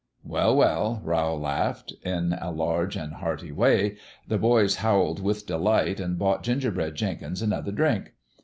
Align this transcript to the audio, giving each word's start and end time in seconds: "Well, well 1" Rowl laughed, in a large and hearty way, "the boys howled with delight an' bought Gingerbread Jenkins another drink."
"Well, 0.23 0.55
well 0.55 0.93
1" 0.93 1.03
Rowl 1.03 1.39
laughed, 1.39 1.93
in 2.01 2.33
a 2.41 2.49
large 2.49 2.95
and 2.95 3.13
hearty 3.13 3.51
way, 3.51 3.97
"the 4.27 4.39
boys 4.39 4.77
howled 4.77 5.19
with 5.21 5.45
delight 5.45 6.01
an' 6.01 6.15
bought 6.15 6.41
Gingerbread 6.41 6.95
Jenkins 6.95 7.43
another 7.43 7.71
drink." 7.71 8.13